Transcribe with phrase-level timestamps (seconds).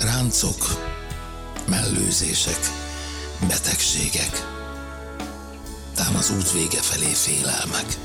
[0.00, 0.62] ráncok,
[1.68, 2.60] mellőzések,
[3.40, 4.34] betegségek,
[5.94, 7.98] tám az út vége felé félelmek.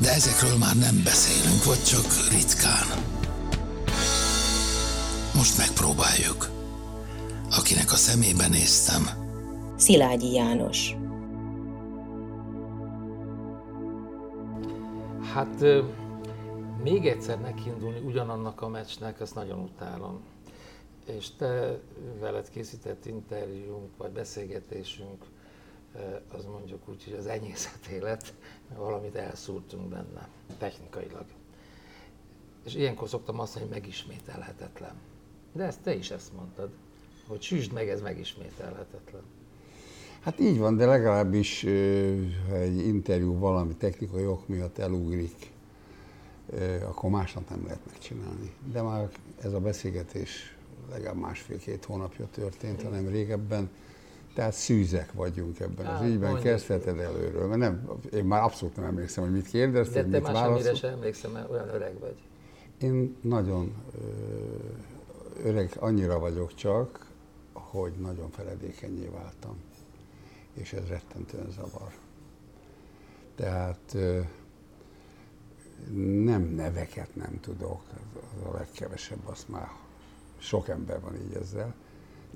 [0.00, 2.86] De ezekről már nem beszélünk, vagy csak ritkán.
[5.34, 6.48] Most megpróbáljuk.
[7.50, 9.24] Akinek a szemébe néztem,
[9.76, 10.96] Szilágyi János.
[15.34, 15.64] Hát
[16.82, 20.20] még egyszer nekiindulni ugyanannak a meccsnek, azt nagyon utálom.
[21.06, 21.78] És te
[22.20, 25.24] veled készített interjúnk, vagy beszélgetésünk,
[26.32, 28.34] az mondjuk úgy, hogy az enyészet élet,
[28.76, 30.28] valamit elszúrtunk benne,
[30.58, 31.24] technikailag.
[32.64, 34.94] És ilyenkor szoktam azt mondani, hogy megismételhetetlen.
[35.52, 36.70] De ezt te is ezt mondtad,
[37.28, 39.22] hogy süsd meg, ez megismételhetetlen.
[40.20, 41.62] Hát így van, de legalábbis
[42.48, 45.50] ha egy interjú valami technikai ok miatt elugrik,
[46.82, 48.52] akkor másnap nem lehet megcsinálni.
[48.72, 49.08] De már
[49.42, 50.55] ez a beszélgetés
[50.90, 53.70] legalább másfél-két hónapja történt, hanem régebben.
[54.34, 57.46] Tehát szűzek vagyunk ebben az ügyben, kezdheted előről.
[57.46, 60.48] Mert nem, én már abszolút nem emlékszem, hogy mit kérdeztél, De te mit már semmire
[60.50, 60.74] válaszol.
[60.74, 62.16] sem emlékszem, mert olyan öreg vagy.
[62.78, 67.06] Én nagyon ö, öreg annyira vagyok csak,
[67.52, 69.56] hogy nagyon feledékenyé váltam.
[70.52, 71.92] És ez rettentően zavar.
[73.34, 74.20] Tehát ö,
[76.24, 77.82] nem neveket nem tudok,
[78.36, 79.70] az a legkevesebb, azt már
[80.38, 81.74] sok ember van így ezzel,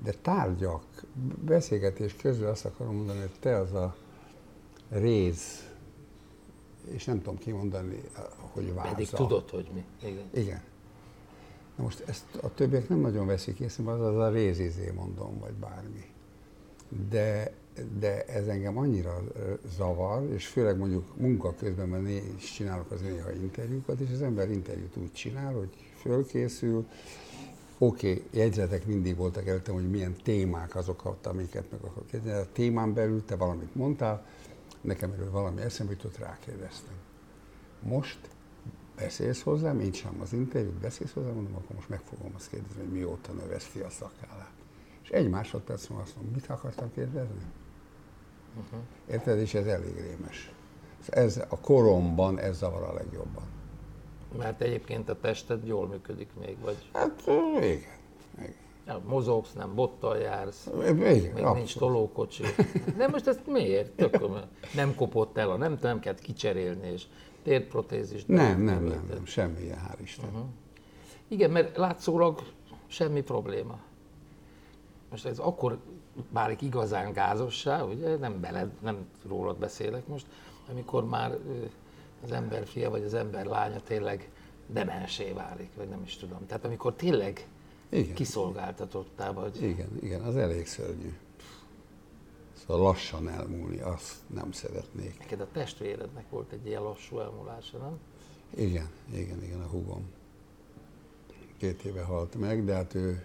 [0.03, 0.83] de tárgyak,
[1.45, 3.95] beszélgetés közül azt akarom mondani, hogy te az a
[4.89, 5.69] réz,
[6.87, 8.01] és nem tudom kimondani,
[8.37, 8.91] hogy várza.
[8.91, 9.85] Pedig tudod, hogy mi.
[10.03, 10.29] Igen.
[10.33, 10.61] Igen.
[11.75, 15.53] Na most ezt a többiek nem nagyon veszik észre, mert az a rézizé mondom, vagy
[15.53, 16.05] bármi.
[17.09, 17.51] De,
[17.99, 19.23] de ez engem annyira
[19.75, 24.21] zavar, és főleg mondjuk munka közben, mert én is csinálok az néha interjúkat, és az
[24.21, 25.69] ember interjút úgy csinál, hogy
[25.99, 26.87] fölkészül,
[27.83, 32.39] Oké, okay, jegyzetek mindig voltak előttem, hogy milyen témák azokat, amiket meg akarok kérdezni.
[32.39, 34.25] A témán belül te valamit mondtál,
[34.81, 36.93] nekem erről valami eszembe jutott, rákérdeztem.
[37.79, 38.19] Most
[38.95, 42.81] beszélsz hozzám, én sem az interjút, beszélsz hozzám, mondom, akkor most meg fogom azt kérdezni,
[42.81, 44.53] hogy mióta növeszti a szakállát.
[45.03, 47.45] És egy másodperc múlva azt mondom, mit akartam kérdezni?
[48.57, 48.79] Uh-huh.
[49.09, 49.39] Érted?
[49.39, 50.53] És ez elég rémes.
[51.09, 53.43] Ez a koromban ez zavar a legjobban.
[54.37, 57.63] Mert egyébként a tested jól működik még, vagy Hát igen.
[57.63, 58.53] igen.
[58.87, 61.55] ja, mozogsz, nem bottal jársz, Igen, még abszolút.
[61.55, 62.43] nincs tolókocsi.
[62.97, 63.91] De most ezt miért?
[63.91, 64.19] Tök,
[64.75, 67.03] nem kopott el, a nem, nem kellett kicserélni, és
[67.43, 68.25] térprotézis.
[68.25, 70.29] Nem, nem, nem, nem, semmi ilyen, hál' Isten.
[70.29, 70.45] Uh-huh.
[71.27, 72.41] Igen, mert látszólag
[72.87, 73.79] semmi probléma.
[75.09, 75.77] Most ez akkor
[76.29, 80.25] válik igazán gázossá, ugye, nem beled, nem rólad beszélek most,
[80.71, 81.37] amikor már
[82.23, 84.29] az ember fia vagy az ember lánya tényleg
[84.67, 86.45] demensé válik, vagy nem is tudom.
[86.47, 87.47] Tehát amikor tényleg
[87.89, 88.13] Igen.
[88.13, 89.63] kiszolgáltatottá vagy.
[89.63, 91.13] Igen, igen, az elég szörnyű.
[92.53, 95.19] Szóval lassan elmúlni, azt nem szeretnék.
[95.19, 97.99] Neked a testvérednek volt egy ilyen lassú elmúlása, nem?
[98.55, 100.09] Igen, igen, igen, a hugom.
[101.57, 103.23] Két éve halt meg, de hát ő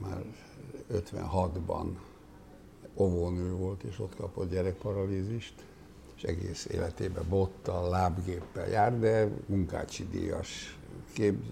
[0.00, 0.24] már
[0.92, 1.86] 56-ban
[2.94, 5.64] óvónő volt, és ott kapott gyerekparalízist,
[6.16, 10.78] és egész életében bottal, lábgéppel jár, de munkácsi díjas,
[11.12, 11.42] kép,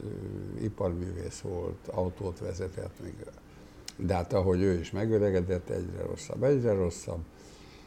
[0.60, 3.14] iparművész volt, autót vezetett, még,
[3.96, 7.24] de hát ahogy ő is megöregedett, egyre rosszabb, egyre rosszabb.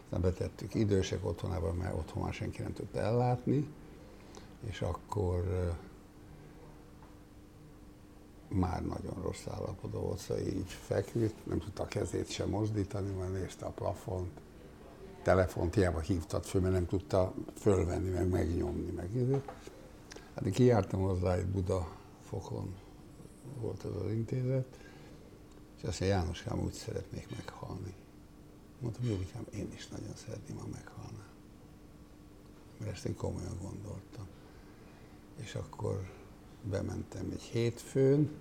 [0.04, 3.68] Aztán betettük idősek otthonába, mert otthon már senki nem tudta ellátni,
[4.70, 5.44] és akkor
[8.48, 13.34] már nagyon rossz állapotban volt, szóval így feküdt, nem tudta a kezét sem mozdítani, mert
[13.34, 14.32] nézte a plafont,
[15.26, 19.10] telefont hiába hívtad föl, mert nem tudta fölvenni, meg megnyomni, meg.
[20.36, 21.88] Hát én kijártam hozzá egy Buda
[22.24, 22.76] fokon,
[23.60, 24.80] volt ez az intézet,
[25.78, 27.94] és azt mondja, Jánoskám, úgy szeretnék meghalni.
[28.80, 31.30] Mondtam, Júlikám, én is nagyon szeretném, ha meghalnám.
[32.80, 34.28] Mert ezt én komolyan gondoltam.
[35.36, 36.10] És akkor
[36.64, 38.32] bementem egy hétfőn,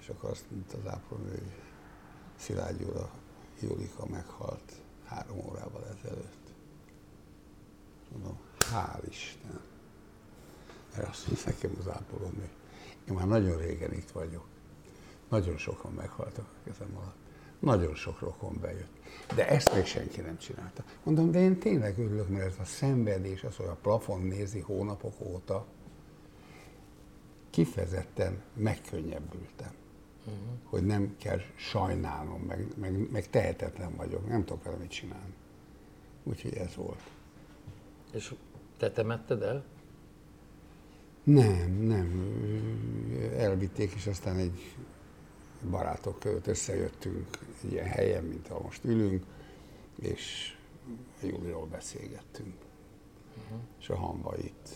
[0.00, 1.52] és akkor azt mondta az ápolónő, hogy
[2.36, 3.10] Szilágy a
[3.60, 4.80] Júlika meghalt
[5.10, 6.52] három órával ezelőtt.
[8.12, 9.60] Mondom, hál' Isten.
[10.96, 12.48] Mert azt mondta nekem az ápolónő,
[13.08, 14.44] én már nagyon régen itt vagyok.
[15.28, 17.16] Nagyon sokan meghaltak a kezem alatt.
[17.58, 18.92] Nagyon sok rokon bejött.
[19.34, 20.84] De ezt még senki nem csinálta.
[21.02, 25.20] Mondom, de én tényleg örülök, mert ez a szenvedés, az, hogy a plafon nézi hónapok
[25.20, 25.66] óta,
[27.50, 29.72] kifejezetten megkönnyebbültem.
[30.24, 30.40] Uh-huh.
[30.64, 35.34] Hogy nem kell sajnálnom, meg, meg, meg tehetetlen vagyok, nem tudok vele mit csinálni.
[36.22, 37.02] Úgyhogy ez volt.
[38.12, 38.34] És
[38.76, 39.64] te temetted el?
[41.22, 42.34] Nem, nem.
[43.36, 44.76] Elvitték, és aztán egy
[45.70, 49.24] barátok között összejöttünk egy ilyen helyen, mint ahol most ülünk,
[50.00, 50.56] és
[51.22, 52.54] a Júliról beszélgettünk.
[53.36, 53.60] Uh-huh.
[53.80, 54.68] És a hamba itt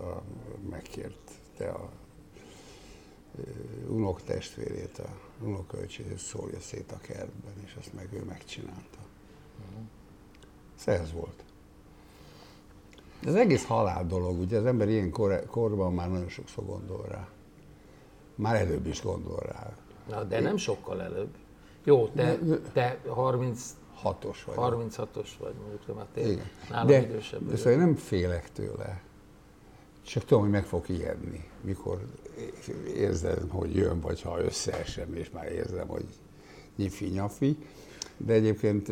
[0.00, 0.22] a,
[0.70, 1.90] megkérte a
[3.88, 5.08] unok testvérét, a
[5.44, 8.98] unokölcsét, hogy szólja szét a kertben, és azt meg ő megcsinálta.
[9.68, 11.00] Uh-huh.
[11.00, 11.44] Ez volt.
[13.24, 17.28] Ez egész halál dolog, ugye az ember ilyen kor, korban már nagyon sokszor gondol rá.
[18.34, 19.76] Már előbb is gondol rá.
[20.08, 21.34] Na, de nem sokkal előbb.
[21.84, 22.38] Jó, te,
[22.72, 24.56] te 30 6-os vagy.
[24.58, 26.50] 36-os vagy, mondjuk, már te Igen.
[26.70, 27.48] nálam De, idősebb.
[27.48, 29.00] de szóval én nem félek tőle.
[30.02, 32.00] Csak tudom, hogy meg fog ijedni, mikor
[32.94, 36.06] érzem, hogy jön, vagy ha összeesem, és már érzem, hogy
[36.76, 37.56] nyifi-nyafi.
[38.16, 38.88] De egyébként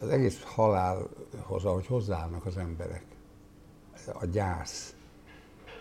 [0.00, 3.04] az egész halálhoz, ahogy hozzáállnak az emberek,
[4.12, 4.94] a gyász,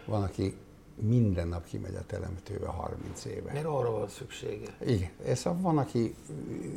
[0.06, 0.56] van, aki
[1.02, 3.54] minden nap kimegy a telemtőbe 30 éve.
[3.54, 4.78] Mert arra van szüksége.
[4.86, 6.16] Igen, és szóval van, aki,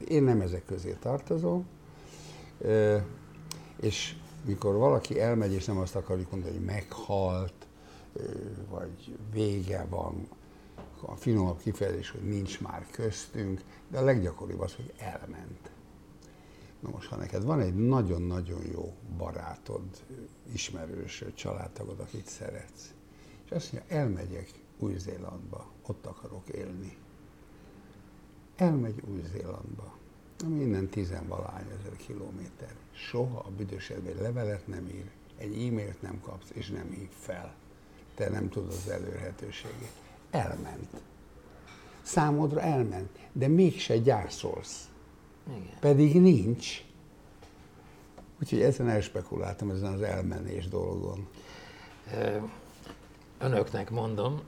[0.08, 1.66] én nem ezek közé tartozom,
[3.80, 7.66] és mikor valaki elmegy, és nem azt akarjuk mondani, hogy meghalt,
[8.68, 10.28] vagy vége van,
[11.04, 15.70] a finomabb kifejezés, hogy nincs már köztünk, de a leggyakoribb az, hogy elment.
[16.80, 19.82] Na most, ha neked van egy nagyon-nagyon jó barátod,
[20.52, 22.92] ismerős, családtagod, akit szeretsz,
[23.44, 26.96] és azt mondja, elmegyek Új-Zélandba, ott akarok élni.
[28.56, 29.96] Elmegy Új-Zélandba,
[30.44, 32.74] ami innen tizenvalány ezer kilométer.
[32.92, 37.54] Soha a büdös levelet nem ír, egy e-mailt nem kapsz, és nem hív fel.
[38.14, 39.92] Te nem tudod az elérhetőségét.
[40.30, 40.88] Elment.
[42.02, 44.88] Számodra elment, de mégse gyászolsz.
[45.48, 45.78] Igen.
[45.80, 46.84] Pedig nincs.
[48.40, 51.28] Úgyhogy ezen elspekuláltam, ezen az elmenés dolgon.
[52.14, 52.36] Ö,
[53.38, 54.40] Önöknek mondom,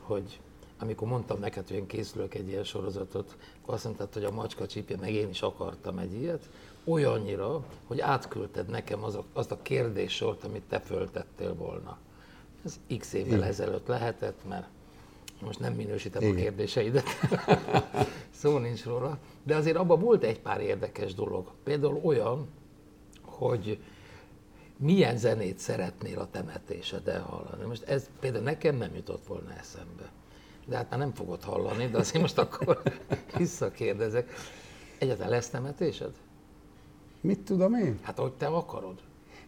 [0.00, 0.40] hogy
[0.78, 4.66] amikor mondtam neked, hogy én készülök egy ilyen sorozatot, akkor azt mondtad, hogy a macska
[4.66, 6.48] csípje, meg én is akartam egy ilyet,
[6.84, 11.98] olyannyira, hogy átküldted nekem azok, azt a kérdéssort, amit te föltettél volna.
[12.64, 13.42] Ez x évvel Igen.
[13.42, 14.66] ezelőtt lehetett, mert
[15.40, 16.40] most nem minősítem a Igen.
[16.40, 17.06] kérdéseidet,
[18.40, 21.52] szó nincs róla, de azért abban volt egy pár érdekes dolog.
[21.64, 22.48] Például olyan,
[23.22, 23.78] hogy
[24.76, 27.64] milyen zenét szeretnél a temetéseden hallani.
[27.64, 30.10] Most ez például nekem nem jutott volna eszembe.
[30.66, 32.82] De hát már nem fogod hallani, de azért most akkor
[33.36, 34.30] visszakérdezek.
[34.98, 36.12] Egyáltalán lesz temetésed?
[37.20, 37.98] Mit tudom én?
[38.02, 39.00] Hát ahogy te akarod.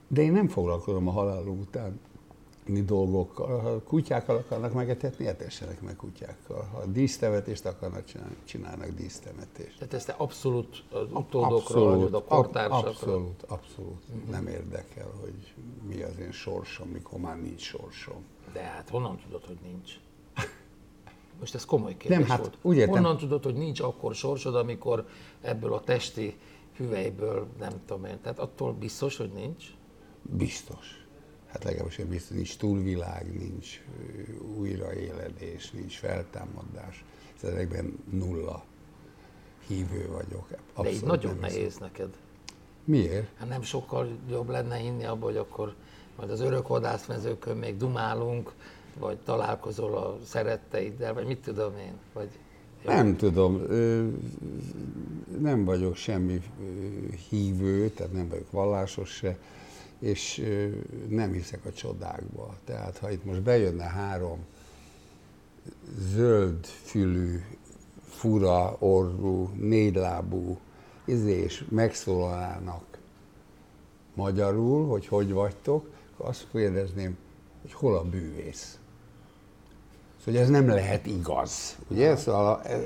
[0.09, 2.00] De én nem foglalkozom a halál utáni
[2.66, 3.59] dolgokkal.
[3.61, 6.69] Ha kutyákkal akarnak megetetni, etessenek meg kutyákkal.
[6.73, 9.78] Ha dísztemetést akarnak csinálni, csinálnak dísztemetést.
[9.78, 12.88] Tehát ezt te abszolút az utódokra, vagy a kortársakra.
[12.88, 14.31] abszolút, abszolút.
[14.31, 15.54] Nem érdekel, hogy
[15.88, 18.25] mi az én sorsom, mikor már nincs sorsom.
[18.52, 19.92] De hát honnan tudod, hogy nincs?
[21.40, 22.59] Most ez komoly kérdés Nem, hát volt.
[22.62, 25.07] úgy értem- Honnan tudod, hogy nincs akkor sorsod, amikor
[25.40, 26.37] ebből a testi
[26.76, 29.64] hüvelyből, nem tudom én, tehát attól biztos, hogy nincs?
[30.23, 31.01] Biztos.
[31.52, 33.82] Hát legalábbis én biztos, nincs túlvilág, nincs
[34.59, 37.04] újraéledés, nincs feltámadás.
[37.42, 38.64] Ezekben nulla
[39.66, 40.49] hívő vagyok.
[40.49, 42.09] De így Abszolút nagyon nehéz neked.
[42.85, 43.28] Miért?
[43.38, 45.75] Hát nem sokkal jobb lenne hinni abba, hogy akkor
[46.16, 48.52] majd az örök vadászmezőkön még dumálunk,
[48.99, 52.28] vagy találkozol a szeretteiddel, vagy mit tudom én, vagy
[52.85, 53.62] Nem tudom,
[55.40, 56.42] nem vagyok semmi
[57.28, 59.38] hívő, tehát nem vagyok vallásos se,
[60.02, 60.44] és
[61.09, 62.54] nem hiszek a csodákba.
[62.64, 64.38] Tehát ha itt most bejönne három
[66.14, 67.40] zöld fülű,
[68.09, 70.59] fura orrú, négylábú,
[71.04, 72.99] izé, és megszólalnának
[74.14, 77.16] magyarul, hogy hogy vagytok, akkor azt kérdezném,
[77.61, 78.78] hogy hol a bűvész.
[80.25, 82.16] Szóval ez nem lehet igaz, ugye?
[82.16, 82.82] Szóval ez,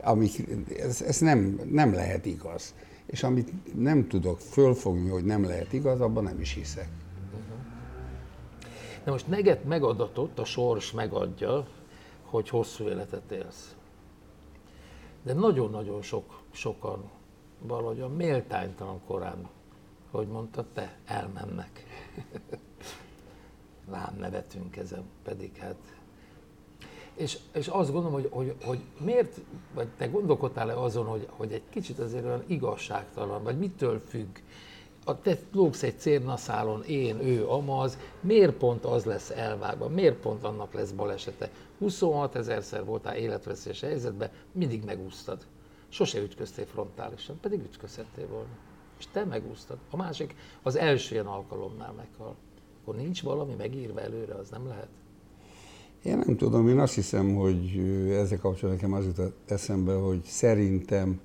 [0.00, 0.48] amik,
[0.78, 2.74] ez, ez nem, nem lehet igaz.
[3.10, 6.88] És amit nem tudok fölfogni, hogy nem lehet igaz, abban nem is hiszek.
[9.04, 11.66] De most neked megadatott, a sors megadja,
[12.24, 13.74] hogy hosszú életet élsz.
[15.22, 17.10] De nagyon-nagyon sok, sokan
[17.58, 19.48] valahogy a méltánytalan korán,
[20.10, 21.84] hogy mondtad te, elmennek.
[23.90, 25.98] Lám nevetünk ezen, pedig hát.
[27.20, 29.40] És, és azt gondolom, hogy, hogy, hogy miért,
[29.74, 34.38] vagy te gondolkodtál-e azon, hogy, hogy egy kicsit azért olyan igazságtalan, vagy mitől függ,
[35.04, 40.44] a te lógsz egy cérnaszálon, én, ő, amaz, miért pont az lesz elvágva, miért pont
[40.44, 41.50] annak lesz balesete?
[41.78, 45.46] 26 ezerszer voltál életveszélyes helyzetben, mindig megúsztad.
[45.88, 48.56] Sose ütköztél frontálisan, pedig ütközhettél volna.
[48.98, 49.78] És te megúsztad.
[49.90, 52.34] A másik az első ilyen alkalomnál meghal.
[52.82, 54.88] Akkor nincs valami megírva előre, az nem lehet?
[56.02, 57.78] Én nem tudom, én azt hiszem, hogy
[58.10, 61.20] ezzel kapcsolatban nekem az jutott eszembe, hogy szerintem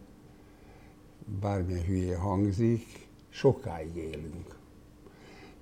[1.40, 4.56] bármilyen hülye hangzik, sokáig élünk.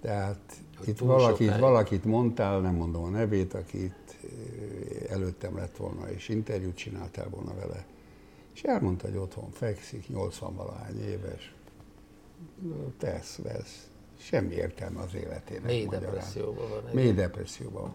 [0.02, 0.40] Tehát
[0.78, 1.62] Hogy itt valakit, sokáig.
[1.62, 4.18] valakit mondtál, nem mondom a nevét, akit
[5.10, 7.86] előttem lett volna, és interjút csináltál volna vele,
[8.54, 11.54] és elmondta, hogy otthon fekszik, 80 valahány éves,
[12.98, 15.64] tesz, vesz, semmi értelme az életének.
[15.64, 16.84] Mély depresszióban van.
[16.94, 17.94] Mély depresszióban van.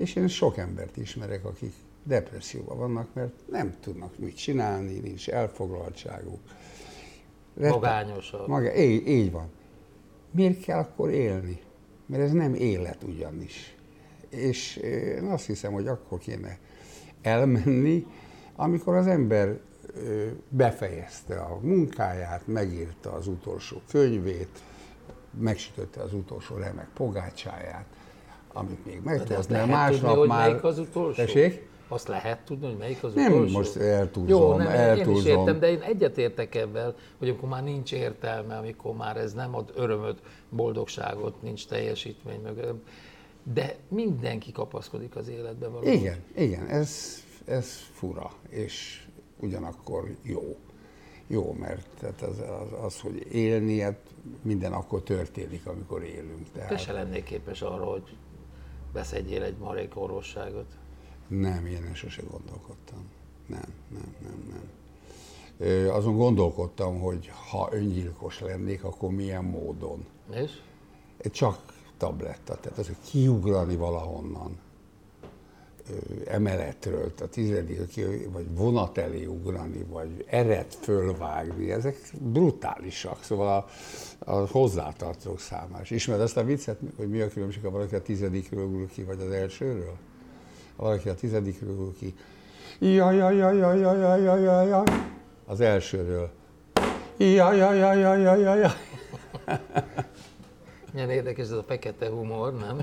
[0.00, 6.40] És én sok embert ismerek, akik depresszióban vannak, mert nem tudnak mit csinálni, nincs elfoglaltságuk.
[7.54, 8.48] Magányosabb.
[8.48, 9.50] Maga, így, így van.
[10.30, 11.60] Miért kell akkor élni?
[12.06, 13.76] Mert ez nem élet ugyanis.
[14.28, 16.58] És én azt hiszem, hogy akkor kéne
[17.22, 18.06] elmenni,
[18.56, 19.60] amikor az ember
[19.94, 24.62] ö, befejezte a munkáját, megírta az utolsó könyvét,
[25.38, 27.86] megsütötte az utolsó remek pogácsáját,
[28.52, 30.48] amit még tudni, másnap hogy már...
[30.48, 31.22] melyik az utolsó?
[31.24, 31.68] Tessék?
[31.88, 33.58] Azt lehet tudni, hogy melyik az Nem, utolsó?
[33.58, 37.92] most eltúlzom, Jó, nem, én is értem, de én egyetértek ebben, hogy amikor már nincs
[37.92, 42.86] értelme, amikor már ez nem ad örömöt, boldogságot, nincs teljesítmény mögött.
[43.54, 45.92] De mindenki kapaszkodik az életbe valahogy.
[45.92, 49.04] Igen, igen, ez, ez fura, és
[49.40, 50.56] ugyanakkor jó.
[51.26, 54.00] Jó, mert tehát az, az, az, hogy élni, hát
[54.42, 56.50] minden akkor történik, amikor élünk.
[56.52, 58.16] Te Tehát se lennék képes arra, hogy
[58.92, 60.66] beszedjél egy marék orvosságot.
[61.26, 63.10] nem, én sose gondolkodtam.
[63.46, 64.70] Nem, nem, nem, nem.
[65.58, 70.06] Ö, azon gondolkodtam, hogy ha öngyilkos lennék, akkor milyen módon.
[70.32, 70.50] És?
[71.30, 74.58] Csak tabletta, tehát az, hogy kiugrani valahonnan,
[76.26, 77.78] emeletről, a tizedik,
[78.32, 83.66] vagy vonat elé ugrani, vagy eret fölvágni, ezek brutálisak, szóval
[84.18, 85.84] a, a hozzátartozók számára.
[85.88, 89.20] Ismered azt a viccet, hogy mi a különbség, ha valaki a tizedikről ugrik ki, vagy
[89.20, 89.96] az elsőről?
[90.76, 92.14] Ha valaki a tizedikről ugrik ki,
[92.78, 94.82] jaj, jaj, jaj, jaj, jaj, jaj,
[95.46, 96.30] az elsőről,
[97.16, 98.70] jaj, jaj, jaj, jaj, jaj, jaj, jaj.
[100.92, 102.80] Milyen érdekes ez a fekete humor, nem?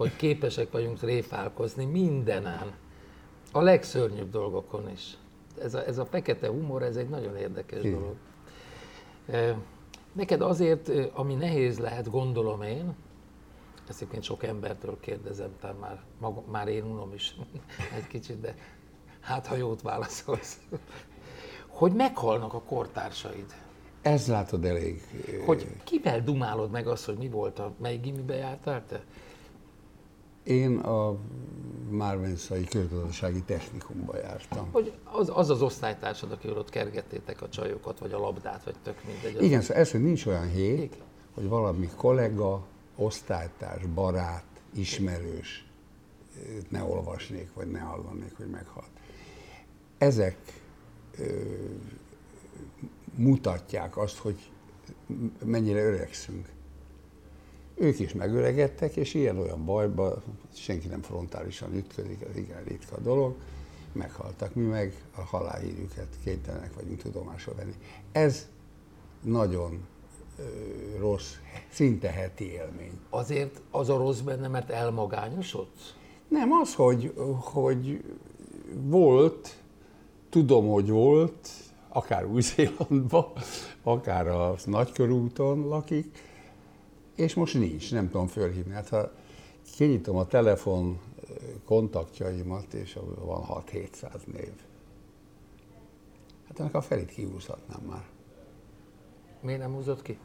[0.00, 2.72] Hogy képesek vagyunk tréfálkozni mindenen.
[3.52, 5.16] A legszörnyűbb dolgokon is.
[5.62, 7.98] Ez a, ez a fekete humor, ez egy nagyon érdekes Igen.
[7.98, 8.16] dolog.
[10.12, 12.94] Neked azért, ami nehéz lehet, gondolom én,
[13.88, 17.36] ezt egyébként sok embertől kérdezem, tehát már, maga, már én unom is
[17.96, 18.54] egy kicsit, de
[19.20, 20.60] hát ha jót válaszolsz,
[21.66, 23.54] hogy meghalnak a kortársaid.
[24.02, 25.02] Ez látod elég.
[25.46, 29.02] Hogy kivel dumálod meg azt, hogy mi volt a, melyik gimibe jártál te?
[30.50, 31.16] Én a
[31.90, 34.68] Márvenszai Közgazdasági Technikumba jártam.
[34.72, 39.04] Hogy az az, az osztálytársad, aki ott kergettétek a csajokat, vagy a labdát, vagy tök
[39.04, 39.42] mindegy.
[39.42, 41.06] Igen, szóval ez, hogy nincs olyan hét, Igen.
[41.34, 42.66] hogy valami kollega,
[42.96, 45.66] osztálytárs, barát, ismerős
[46.68, 48.90] ne olvasnék, vagy ne hallanék, hogy meghalt.
[49.98, 50.36] Ezek
[51.18, 51.42] ö,
[53.14, 54.50] mutatják azt, hogy
[55.44, 56.48] mennyire öregszünk.
[57.80, 60.22] Ők is megöregedtek, és ilyen-olyan bajba
[60.54, 63.34] senki nem frontálisan ütközik, ez igen ritka dolog,
[63.92, 64.54] meghaltak.
[64.54, 67.74] Mi meg a halálhírüket kénytelenek vagyunk tudomásul venni.
[68.12, 68.48] Ez
[69.22, 69.86] nagyon
[70.38, 70.42] ö,
[70.98, 71.34] rossz,
[71.70, 72.98] szinte heti élmény.
[73.10, 75.94] Azért az a rossz benne, mert elmagányosodsz?
[76.28, 78.04] Nem, az, hogy, hogy
[78.82, 79.56] volt,
[80.30, 81.48] tudom, hogy volt,
[81.88, 83.32] akár Új-Zélandban,
[83.82, 86.28] akár a Nagykörúton lakik,
[87.20, 88.72] és most nincs, nem tudom fölhívni.
[88.72, 89.12] Hát ha
[89.76, 90.98] kinyitom a telefon
[91.64, 94.52] kontaktjaimat, és van 6-700 név.
[96.48, 98.04] Hát ennek a felét kihúzhatnám már.
[99.40, 100.18] Miért nem húzott ki?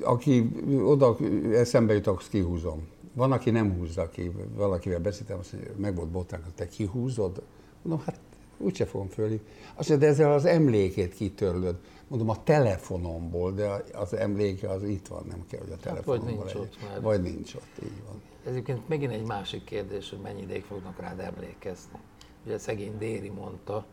[0.00, 0.50] Aki
[0.82, 1.16] oda
[1.52, 2.88] eszembe jut, akkor kihúzom.
[3.14, 7.42] Van, aki nem húzza ki, valakivel beszéltem, azt mondja, meg volt botánk, te kihúzod?
[7.82, 8.20] Mondom, hát
[8.60, 9.46] úgyse fogom fölhívni.
[9.74, 11.76] Azt mondja, de ezzel az emlékét kitörlöd.
[12.08, 16.52] Mondom, a telefonomból, de az emléke az itt van, nem kell, hogy a telefonomból Hát,
[16.52, 17.00] vagy nincs ott már.
[17.00, 18.22] Vagy nincs ott, így van.
[18.44, 21.98] Ez egyébként megint egy másik kérdés, hogy mennyi ideig fognak rád emlékezni.
[22.46, 23.84] Ugye szegény Déri mondta,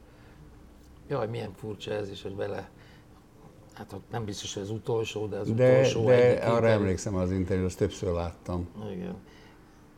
[1.07, 2.69] jaj, milyen furcsa ez is, hogy vele,
[3.73, 7.15] hát nem biztos, hogy az utolsó, de az De, utolsó de egyik arra interjú- emlékszem
[7.15, 8.67] az interjút, azt többször láttam.
[8.91, 9.15] Igen.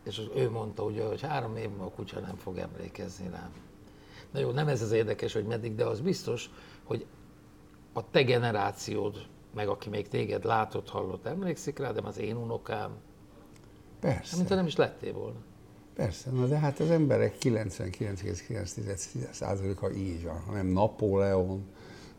[0.04, 3.50] És ő mondta ugye, hogy három év múlva a kutya nem fog emlékezni rám.
[4.32, 6.50] Na jó, nem ez az érdekes, hogy meddig, de az biztos,
[6.84, 7.06] hogy
[7.92, 12.90] a te generációd, meg aki még téged látott, hallott, emlékszik rá, de az én unokám,
[14.00, 14.36] Persze.
[14.36, 15.38] mint nem is lettél volna.
[15.94, 21.64] Persze, na de hát az emberek 99,9%-a így van, ha nem Napóleon,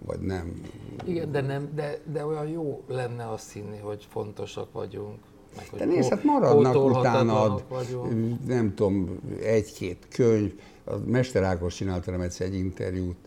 [0.05, 0.61] vagy nem.
[1.05, 5.17] Igen, de, nem, de, de olyan jó lenne azt hinni, hogy fontosak vagyunk.
[5.55, 8.45] Meg, hogy De nézd, hát maradnak utánad, vagyunk.
[8.47, 10.59] nem tudom, egy-két könyv.
[10.91, 13.17] A Mester Ákos csinált velem egyszer egy interjút,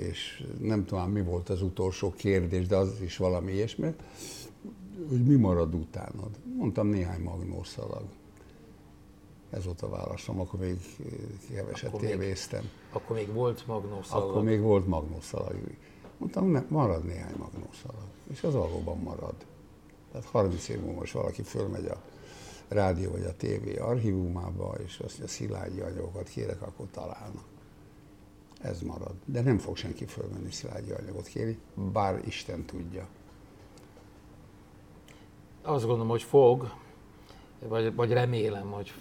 [0.00, 3.94] és nem tudom, mi volt az utolsó kérdés, de az is valami ilyesmi,
[5.08, 6.30] hogy mi marad utánad.
[6.56, 8.04] Mondtam néhány magnószalag.
[9.50, 10.76] Ez volt a válaszom, akkor még
[11.54, 12.70] keveset Akkor még- tévéztem.
[12.92, 14.30] Akkor még volt magnószalag.
[14.30, 15.56] Akkor még volt magnószalag.
[16.18, 18.04] Mondtam, ne, marad néhány magnószalag.
[18.30, 19.34] És az valóban marad.
[20.12, 22.02] Tehát 30 év múlva most valaki fölmegy a
[22.70, 27.44] rádió vagy a tévé archívumába, és azt mondja, szilágyi anyagokat kérek, akkor találnak.
[28.60, 29.14] Ez marad.
[29.24, 31.58] De nem fog senki fölmenni szilágyi anyagot kérni,
[31.92, 33.06] bár Isten tudja.
[35.62, 36.72] Azt gondolom, hogy fog,
[37.68, 38.92] vagy, vagy remélem, hogy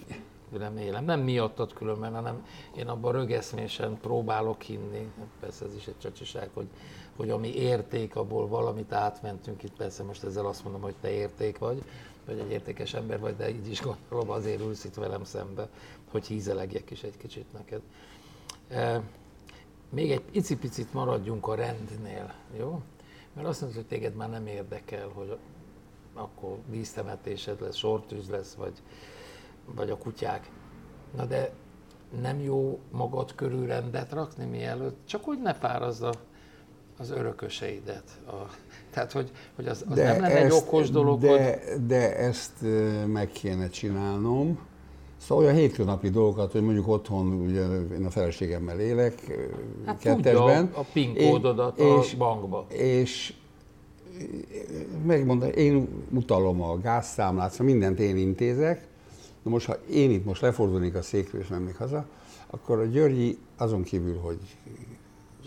[0.57, 1.05] remélem.
[1.05, 2.45] Nem miattad különben, hanem
[2.77, 5.11] én abban rögeszmésen próbálok hinni.
[5.39, 6.67] Persze ez is egy csacsiság, hogy,
[7.15, 9.75] hogy ami érték, abból valamit átmentünk itt.
[9.75, 11.83] Persze most ezzel azt mondom, hogy te érték vagy,
[12.29, 15.69] vagy egy értékes ember vagy, de így is gondolom, azért ülsz itt velem szembe,
[16.11, 17.81] hogy hízelegjek is egy kicsit neked.
[18.69, 19.01] E,
[19.89, 22.81] még egy icipicit maradjunk a rendnél, jó?
[23.33, 25.37] Mert azt mondod, hogy téged már nem érdekel, hogy
[26.13, 28.81] akkor dísztemetésed lesz, sortűz lesz, vagy,
[29.65, 30.51] vagy a kutyák.
[31.15, 31.53] Na de
[32.21, 36.11] nem jó magad körül rendet rakni mielőtt, csak hogy ne fárazd a,
[36.99, 38.03] az örököseidet.
[38.27, 38.33] A,
[38.89, 42.53] tehát, hogy, hogy az, az nem lenne egy okos dolog, hogy de, de ezt
[43.07, 44.59] meg kéne csinálnom.
[45.17, 49.13] Szóval olyan hétköznapi dolgokat, hogy mondjuk otthon, ugye én a feleségemmel élek,
[49.85, 50.65] hát kettesben.
[50.65, 52.65] tudja a PIN kódodat és, a bankba.
[52.69, 53.33] És
[55.05, 58.87] megmondom, én utalom a gázszámlát, szóval mindent én intézek.
[59.43, 62.05] Na most, ha én itt most lefordulnék a székről és mennék haza,
[62.47, 64.39] akkor a Györgyi azon kívül, hogy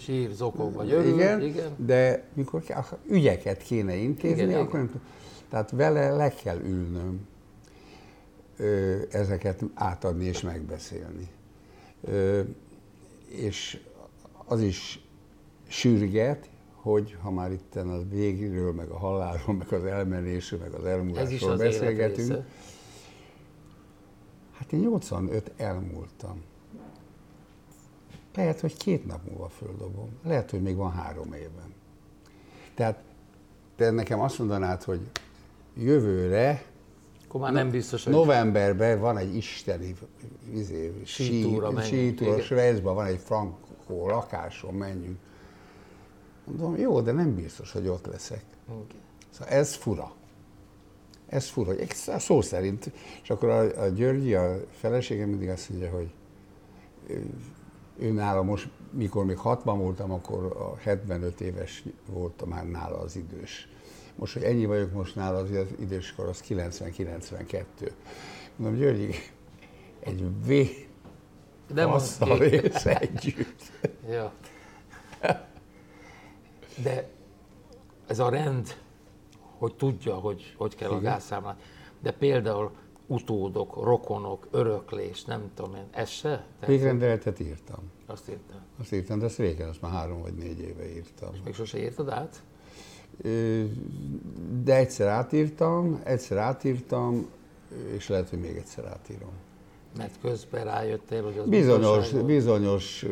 [0.02, 1.72] Sír, zokog, vagy örül, igen, igen.
[1.76, 2.62] de mikor
[3.08, 5.02] ügyeket kéne intézni, Igen, akkor nem tudom.
[5.48, 7.26] Tehát vele le kell ülnöm
[8.56, 11.28] ö, ezeket átadni és megbeszélni.
[12.00, 12.40] Ö,
[13.28, 13.80] és
[14.44, 15.06] az is
[15.68, 20.84] sürget, hogy ha már itt a végéről, meg a halálról, meg az elmenésről, meg az
[20.84, 22.44] elmúlásról beszélgetünk.
[24.52, 26.42] Hát én 85 elmúltam.
[28.34, 30.08] Lehet, hogy két nap múlva földobom.
[30.24, 31.74] Lehet, hogy még van három évben.
[32.74, 33.02] Tehát
[33.76, 35.00] te nekem azt mondanád, hogy
[35.74, 36.64] jövőre,
[37.28, 39.94] Akkor már nem biztos, hogy novemberben van egy isteni
[40.54, 42.40] izé, Sítúra sítúra.
[42.40, 45.18] Svájcban van egy frankó lakáson, menjünk.
[46.44, 48.44] Mondom, jó, de nem biztos, hogy ott leszek.
[48.68, 49.00] Igen.
[49.30, 50.12] Szóval ez fura.
[51.26, 51.72] Ez fura.
[51.72, 52.92] Egy Szó szerint.
[53.22, 56.10] És akkor a, a Györgyi, a feleségem mindig azt mondja, hogy
[57.96, 63.16] ő, nála most, mikor még 60 voltam, akkor a 75 éves volt már nála az
[63.16, 63.68] idős.
[64.16, 65.50] Most, hogy ennyi vagyok most nála, az
[65.80, 67.64] időskor az 90-92.
[68.56, 69.10] Mondom, Györgyi,
[70.00, 72.44] egy mondd asszal ki.
[72.44, 73.62] élsz együtt.
[74.08, 74.32] Ja.
[76.82, 77.08] De
[78.06, 78.76] ez a rend,
[79.58, 81.12] hogy tudja, hogy hogy kell a Igen.
[81.12, 81.62] gázszámlát.
[82.00, 82.70] De például
[83.12, 86.44] utódok, rokonok, öröklés, nem tudom én, ez se?
[86.66, 87.90] Végrendeletet írtam.
[88.06, 88.60] Azt írtam.
[88.80, 91.30] Azt írtam, de ezt régen, azt már három vagy négy éve írtam.
[91.44, 92.42] Még sose írtad át?
[94.62, 97.26] De egyszer átírtam, egyszer átírtam,
[97.94, 99.32] és lehet, hogy még egyszer átírom.
[99.96, 103.06] Mert közben rájöttél, hogy az Bizonyos, bizonyos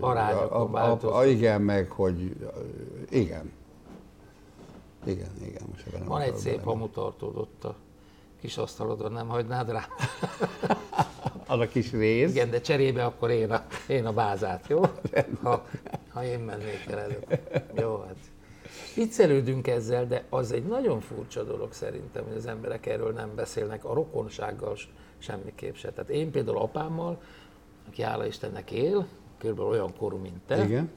[0.00, 2.36] Arányokon a, a, a, igen, meg hogy
[3.10, 3.52] igen.
[5.04, 5.62] Igen, igen.
[5.70, 7.76] Most ebben Van egy szép hamutartód ott a
[8.40, 9.86] kis asztalodon, nem hagynád rá?
[11.48, 12.30] Az a kis rész.
[12.30, 14.80] Igen, de cserébe akkor én a, én a bázát, jó?
[15.42, 15.66] Ha,
[16.08, 17.40] ha én mennék el előbb.
[17.74, 18.16] Jó, hát.
[18.94, 23.84] Viccelődünk ezzel, de az egy nagyon furcsa dolog szerintem, hogy az emberek erről nem beszélnek,
[23.84, 24.76] a rokonsággal
[25.18, 25.92] semmiképp se.
[25.92, 27.20] Tehát én például apámmal,
[27.88, 29.06] aki hála Istennek él,
[29.38, 30.90] körülbelül olyan korú, mint te, Igen.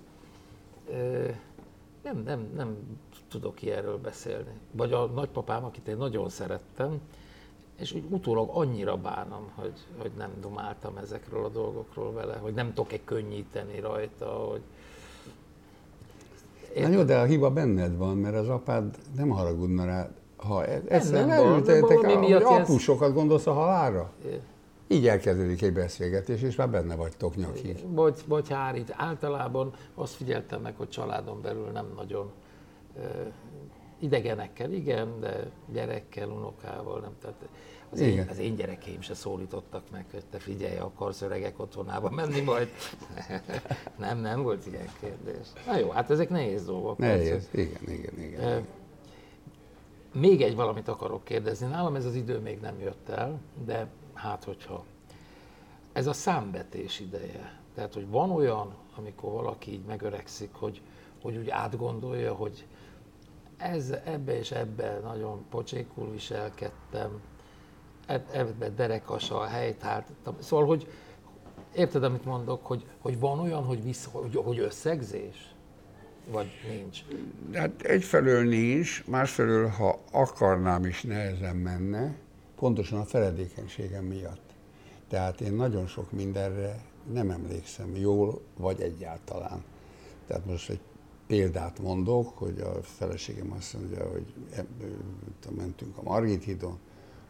[2.04, 2.78] Nem, nem, nem
[3.30, 4.52] tudok ilyenről beszélni.
[4.72, 7.02] Vagy a nagypapám, akit én nagyon szerettem,
[7.80, 12.74] és úgy utólag annyira bánom, hogy, hogy nem dumáltam ezekről a dolgokról vele, hogy nem
[12.74, 14.62] tudok-e könnyíteni rajta, hogy
[16.76, 20.82] Na jó, de a hiba benned van, mert az apád nem haragudna rá, ha e-
[20.88, 24.12] egyszer leültetek, hogy miatt ilyen- apu sokat gondolsz a halálra?
[24.88, 27.78] Így elkezdődik egy beszélgetés, és már benne vagytok nyakig.
[27.88, 28.94] vagy, vagy hárít.
[28.98, 32.32] Általában azt figyeltem meg, hogy családon belül nem nagyon
[34.00, 37.12] idegenekkel, igen, de gyerekkel, unokával nem.
[37.22, 37.48] Tehát
[37.92, 42.42] az, én, az én gyerekeim se szólítottak meg, hogy te figyelj, akarsz öregek otthonába menni
[42.42, 42.70] majd.
[43.98, 45.48] nem, nem volt ilyen kérdés.
[45.66, 46.98] Na jó, hát ezek nehéz dolgok.
[46.98, 47.24] persze.
[47.24, 47.50] Nehéz.
[47.52, 48.42] Igen, igen, igen.
[48.44, 48.60] Ö,
[50.20, 51.68] Még egy valamit akarok kérdezni.
[51.68, 54.84] Nálam ez az idő még nem jött el, de hát hogyha.
[55.94, 57.60] Ez a számbetés ideje.
[57.76, 60.82] Tehát, hogy van olyan, amikor valaki így megöregszik, hogy,
[61.22, 62.66] hogy úgy átgondolja, hogy
[63.60, 67.22] ez, ebbe és ebbe nagyon pocsékul viselkedtem,
[68.06, 70.36] eb- ebbe derekas a helytáltattam.
[70.40, 70.88] Szóval, hogy
[71.76, 75.54] érted, amit mondok, hogy, hogy van olyan, hogy, visz, hogy, hogy összegzés?
[76.32, 77.04] Vagy nincs?
[77.54, 82.16] Hát egyfelől nincs, másfelől, ha akarnám is nehezen menne,
[82.56, 84.50] pontosan a feledékenységem miatt.
[85.08, 89.64] Tehát én nagyon sok mindenre nem emlékszem jól, vagy egyáltalán.
[90.28, 90.80] Tehát most egy
[91.30, 94.34] példát mondok, hogy a feleségem azt mondja, hogy
[95.56, 96.78] mentünk a Margit hídon,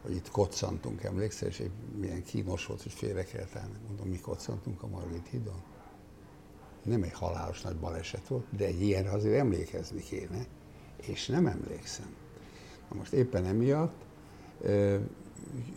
[0.02, 1.62] hogy itt koccantunk, emlékszel, és
[1.98, 3.74] milyen kínos volt, hogy félre kellett állni.
[3.86, 5.62] Mondom, mi koccantunk a Margit hídon?
[6.82, 10.46] nem egy halálos nagy baleset volt, de egy ilyenre azért emlékezni kéne,
[11.06, 12.14] és nem emlékszem.
[12.90, 14.04] Na most éppen emiatt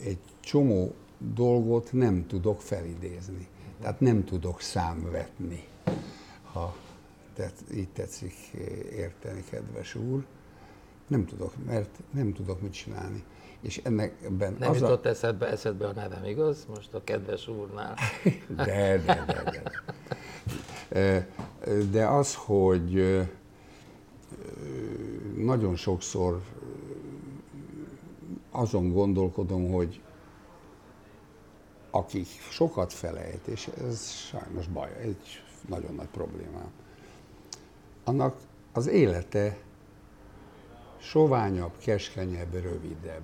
[0.04, 0.94] egy csomó
[1.34, 3.48] dolgot nem tudok felidézni.
[3.80, 5.64] Tehát nem tudok számvetni,
[6.52, 6.76] ha
[7.34, 8.34] tehát így tetszik
[8.92, 10.26] érteni, kedves úr.
[11.08, 13.24] Nem tudok, mert nem tudok mit csinálni.
[13.62, 14.86] És ennek ebben Nem az a...
[14.86, 16.66] jutott eszedbe, eszedbe a nevem, igaz?
[16.70, 17.96] Most a kedves úrnál.
[18.56, 19.72] De, de, de, de.
[20.90, 23.22] Ö, De az, hogy
[25.38, 26.42] nagyon sokszor
[28.52, 30.02] azon gondolkodom, hogy
[31.92, 36.62] aki sokat felejt, és ez sajnos baj, egy nagyon nagy probléma,
[38.04, 38.36] annak
[38.74, 39.58] az élete
[40.98, 43.24] soványabb, keskenyebb, rövidebb.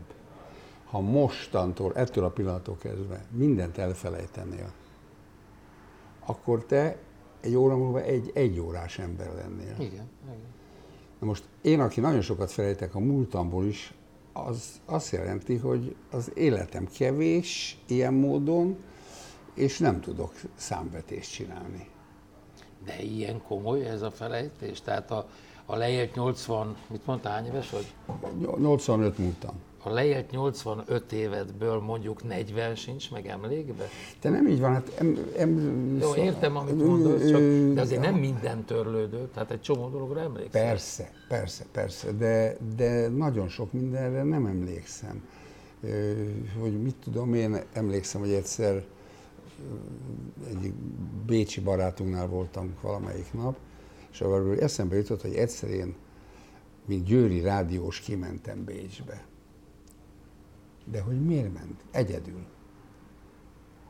[0.86, 4.72] Ha mostantól, ettől a pillanattól kezdve mindent elfelejtenél,
[6.26, 6.98] akkor te
[7.42, 9.76] egy óra múlva egy egyórás ember lennél.
[9.78, 10.58] Igen, igen.
[11.20, 13.94] Na most én, aki nagyon sokat felejtek a múltamból is,
[14.34, 18.78] az azt jelenti, hogy az életem kevés ilyen módon,
[19.54, 21.88] és nem tudok számvetést csinálni.
[22.86, 24.82] De ilyen komoly ez a felejtés?
[24.82, 25.28] Tehát a,
[25.66, 27.94] a leélt 80, mit mondta, hány éves vagy?
[28.58, 29.54] 85 múltam.
[29.84, 33.88] A leélt 85 évedből mondjuk 40 sincs meg emlékbe?
[34.22, 34.92] De nem így van, hát...
[34.98, 37.42] Em, em, Jó, értem, amit mondasz, csak,
[37.74, 40.64] de azért nem minden törlődő, tehát egy csomó dologra emlékszel.
[40.64, 45.24] Persze, persze, persze, de, de nagyon sok mindenre nem emlékszem.
[46.60, 48.84] Hogy mit tudom, én emlékszem, hogy egyszer
[50.48, 50.74] egyik
[51.26, 53.58] bécsi barátunknál voltam valamelyik nap,
[54.12, 55.96] és arról eszembe jutott, hogy egyszer én,
[56.86, 59.26] mint győri rádiós, kimentem Bécsbe.
[60.86, 61.84] De hogy miért ment?
[61.92, 62.46] Egyedül.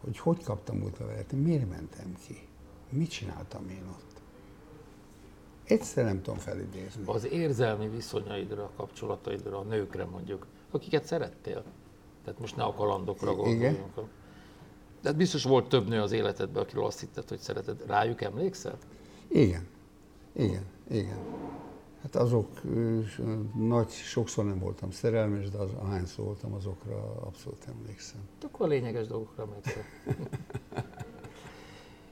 [0.01, 2.47] Hogy hogy kaptam útlevelet, miért mentem ki?
[2.89, 4.21] Mit csináltam én ott?
[5.63, 7.03] Egyszer nem tudom felidézni.
[7.05, 11.63] Az érzelmi viszonyaidra, a kapcsolataidra, a nőkre mondjuk, akiket szerettél.
[12.23, 13.77] Tehát most ne a kalandokra Igen.
[15.01, 17.83] De biztos volt több nő az életedben, akiről azt hitted, hogy szereted.
[17.87, 18.77] Rájuk emlékszel?
[19.27, 19.67] Igen,
[20.33, 21.17] igen, igen.
[22.01, 22.47] Hát azok,
[23.55, 28.19] nagy, sokszor nem voltam szerelmes, de az, ahányszor voltam, azokra abszolút emlékszem.
[28.43, 29.83] Akkor a lényeges dolgokra emlékszel.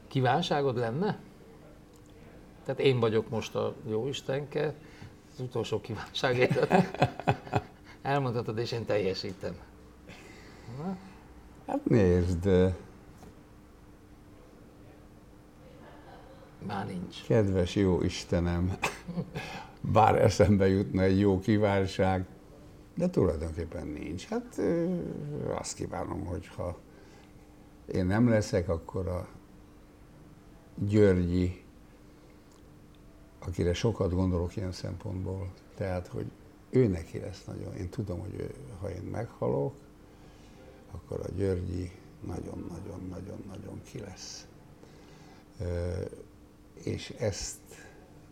[0.07, 1.19] Kívánságod lenne?
[2.63, 4.75] Tehát én vagyok most a jó Istenke,
[5.33, 6.73] az utolsó kívánságért
[8.01, 9.55] elmondhatod, és én teljesítem.
[10.77, 10.97] Na?
[11.67, 12.49] Hát nézd,
[16.67, 17.23] Már nincs.
[17.25, 18.77] Kedves jó Istenem,
[19.81, 22.25] bár eszembe jutna egy jó kívánság,
[22.95, 24.27] de tulajdonképpen nincs.
[24.27, 24.61] Hát
[25.59, 26.77] azt kívánom, hogy ha
[27.85, 29.27] én nem leszek, akkor a
[30.75, 31.63] Györgyi,
[33.39, 36.25] akire sokat gondolok ilyen szempontból, tehát, hogy
[36.69, 39.75] ő neki lesz nagyon, én tudom, hogy ő, ha én meghalok,
[40.91, 41.91] akkor a Györgyi
[42.25, 44.47] nagyon-nagyon-nagyon-nagyon ki lesz
[46.83, 47.59] és ezt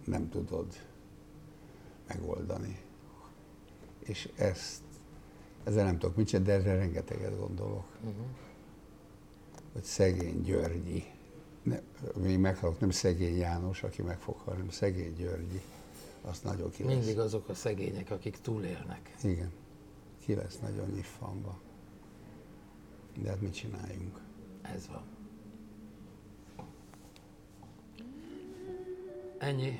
[0.06, 0.74] nem tudod
[2.08, 2.84] megoldani.
[4.00, 4.82] És ezt,
[5.64, 7.86] ezzel nem tudok mit de erre rengeteget gondolok.
[8.04, 8.26] Uh-huh.
[9.74, 11.04] Hogy szegény Györgyi,
[11.64, 11.80] ne,
[12.16, 15.62] még meghalok, nem szegény János, aki meg fog halni, hanem szegény Györgyi,
[16.22, 16.94] azt nagyon ki lesz.
[16.94, 19.16] Mindig azok a szegények, akik túlélnek.
[19.24, 19.52] Igen,
[20.20, 21.60] ki lesz nagyon nyiffanva.
[23.22, 24.20] De hát mit csináljunk?
[24.62, 25.04] Ez van.
[29.38, 29.80] Ennyi.